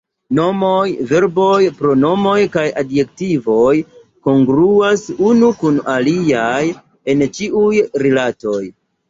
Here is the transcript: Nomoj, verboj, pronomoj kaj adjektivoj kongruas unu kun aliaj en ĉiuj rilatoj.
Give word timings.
Nomoj, 0.37 0.85
verboj, 1.09 1.59
pronomoj 1.81 2.37
kaj 2.55 2.63
adjektivoj 2.83 3.75
kongruas 4.29 5.05
unu 5.29 5.51
kun 5.61 5.79
aliaj 5.99 6.65
en 7.15 7.25
ĉiuj 7.39 7.71
rilatoj. 8.07 8.61